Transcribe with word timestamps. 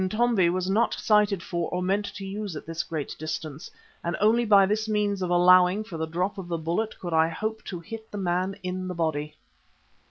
Intombi 0.03 0.49
was 0.51 0.67
not 0.67 0.95
sighted 0.95 1.43
for 1.43 1.69
or 1.69 1.83
meant 1.83 2.05
to 2.05 2.25
use 2.25 2.55
at 2.55 2.65
this 2.65 2.81
great 2.81 3.15
distance, 3.19 3.69
and 4.03 4.17
only 4.19 4.43
by 4.45 4.65
this 4.65 4.89
means 4.89 5.21
of 5.21 5.29
allowing 5.29 5.83
for 5.83 5.97
the 5.97 6.07
drop 6.07 6.39
of 6.39 6.47
the 6.47 6.57
bullet, 6.57 6.97
could 6.99 7.13
I 7.13 7.29
hope 7.29 7.63
to 7.65 7.79
hit 7.79 8.09
the 8.09 8.17
man 8.17 8.55
in 8.63 8.87
the 8.87 8.95
body. 8.95 9.37